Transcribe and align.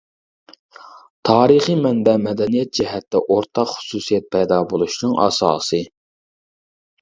تارىخىي 1.29 1.75
مەنبە 1.81 2.15
مەدەنىيەت 2.23 2.71
جەھەتتە 2.77 3.21
ئورتاق 3.35 3.71
خۇسۇسىيەت 3.75 4.27
پەيدا 4.37 4.59
بولۇشنىڭ 4.73 5.15
ئاساسى. 5.27 5.85